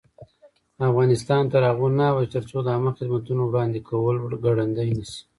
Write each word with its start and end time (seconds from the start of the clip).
افغانستان 0.89 1.43
تر 1.51 1.61
هغو 1.69 1.87
نه 1.99 2.03
ابادیږي، 2.11 2.31
ترڅو 2.35 2.57
د 2.63 2.67
عامه 2.73 2.91
خدماتو 2.97 3.31
وړاندې 3.47 3.79
کول 3.89 4.15
ګړندی 4.43 4.89
نشي. 4.97 5.21